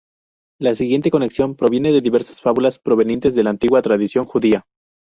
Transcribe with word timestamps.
La 0.59 0.73
siguiente 0.73 1.11
conexión 1.11 1.53
proviene 1.55 1.91
de 1.91 2.01
diversas 2.01 2.41
fábulas 2.41 2.79
provenientes 2.79 3.35
de 3.35 3.43
la 3.43 3.51
antigua 3.51 3.83
tradición 3.83 4.25
judía. 4.25 4.65